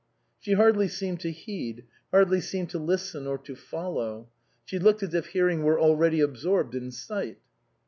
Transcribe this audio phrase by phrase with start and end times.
[0.39, 4.29] She hardly seemed to heed, hardly seemed to listen or to follow.
[4.65, 7.37] She looked as if hearing were already absorbed in sight.